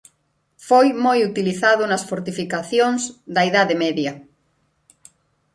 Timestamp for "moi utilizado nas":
1.05-2.03